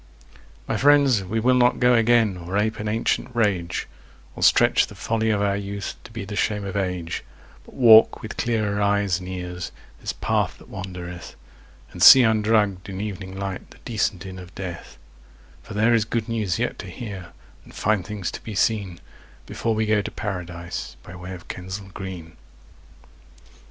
My 0.67 0.77
friends, 0.77 1.23
we 1.23 1.39
will 1.39 1.53
not 1.53 1.79
go 1.79 1.93
again 1.93 2.35
or 2.35 2.57
ape 2.57 2.79
an 2.79 2.87
ancient 2.87 3.35
rage, 3.35 3.87
Or 4.35 4.41
stretch 4.41 4.87
the 4.87 4.95
folly 4.95 5.29
of 5.29 5.43
our 5.43 5.55
youth 5.55 5.93
to 6.05 6.11
be 6.11 6.25
the 6.25 6.35
shame 6.35 6.65
of 6.65 6.75
age, 6.75 7.23
But 7.65 7.75
walk 7.75 8.23
with 8.23 8.35
clearer 8.35 8.81
eyes 8.81 9.19
and 9.19 9.29
ears 9.29 9.71
this 9.99 10.11
path 10.11 10.57
that 10.57 10.69
wandereth, 10.69 11.35
And 11.91 12.01
see 12.01 12.23
undrugged 12.23 12.89
in 12.89 12.99
evening 12.99 13.37
light 13.37 13.69
the 13.69 13.77
decent 13.85 14.25
inn 14.25 14.39
of 14.39 14.55
death; 14.55 14.97
For 15.61 15.75
there 15.75 15.93
is 15.93 16.03
good 16.03 16.27
news 16.27 16.57
yet 16.57 16.79
to 16.79 16.87
hear 16.87 17.27
and 17.63 17.71
fine 17.71 18.01
things 18.01 18.31
to 18.31 18.41
be 18.41 18.55
seen, 18.55 18.99
Before 19.45 19.75
we 19.75 19.85
go 19.85 20.01
to 20.01 20.09
Paradise 20.09 20.95
by 21.03 21.15
way 21.15 21.35
of 21.35 21.47
Kensal 21.47 21.89
Green. 21.93 22.37